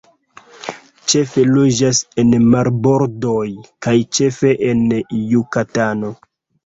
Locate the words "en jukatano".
4.71-6.13